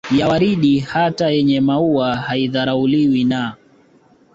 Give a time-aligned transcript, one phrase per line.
[0.17, 3.55] ya waridi hata yenye maua haidharauliwi na